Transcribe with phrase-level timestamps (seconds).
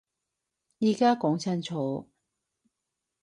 [0.79, 2.09] 而家講清楚